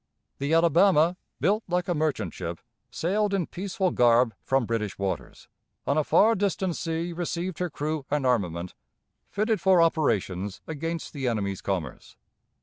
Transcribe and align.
The 0.39 0.51
Alabama, 0.55 1.15
built 1.39 1.61
like 1.67 1.87
a 1.87 1.93
merchant 1.93 2.33
ship, 2.33 2.59
sailed 2.89 3.35
in 3.35 3.45
peaceful 3.45 3.91
garb 3.91 4.33
from 4.41 4.65
British 4.65 4.97
waters, 4.97 5.47
on 5.85 5.95
a 5.95 6.03
far 6.03 6.33
distant 6.33 6.75
sea 6.75 7.13
received 7.13 7.59
her 7.59 7.69
crew 7.69 8.03
and 8.09 8.25
armament, 8.25 8.73
fitted 9.29 9.61
for 9.61 9.79
operations 9.79 10.59
against 10.67 11.13
the 11.13 11.27
enemy's 11.27 11.61
commerce. 11.61 12.17